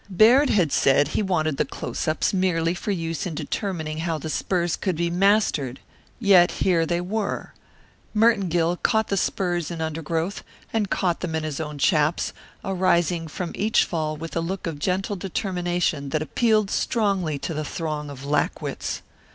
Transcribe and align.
Baird 0.09 0.49
had 0.49 0.71
said 0.71 1.09
he 1.09 1.21
wanted 1.21 1.57
the 1.57 1.63
close 1.63 2.07
ups 2.07 2.33
merely 2.33 2.73
for 2.73 2.89
use 2.89 3.27
in 3.27 3.35
determining 3.35 3.99
how 3.99 4.17
the 4.17 4.31
spurs 4.31 4.75
could 4.75 4.95
be 4.95 5.11
mastered, 5.11 5.79
yet 6.19 6.49
here 6.63 6.87
they 6.87 6.99
were. 6.99 7.53
Merton 8.11 8.49
Gill 8.49 8.77
caught 8.77 9.09
the 9.09 9.15
spurs 9.15 9.69
in 9.69 9.79
undergrowth 9.79 10.43
and 10.73 10.89
caught 10.89 11.19
them 11.19 11.35
in 11.35 11.43
his 11.43 11.59
own 11.59 11.77
chaps, 11.77 12.33
arising 12.65 13.27
from 13.27 13.51
each 13.53 13.83
fall 13.83 14.17
with 14.17 14.35
a 14.35 14.39
look 14.41 14.65
of 14.65 14.79
gentle 14.79 15.17
determination 15.17 16.09
that 16.09 16.23
appealed 16.23 16.71
strongly 16.71 17.37
to 17.37 17.53
the 17.53 17.63
throng 17.63 18.09
of 18.09 18.25
lackwits. 18.25 19.03